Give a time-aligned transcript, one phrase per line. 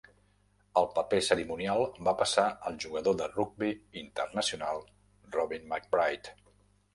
[0.79, 3.71] El paper cerimonial va passar al jugador de rugbi
[4.03, 4.83] internacional
[5.37, 6.35] Robin McBryde.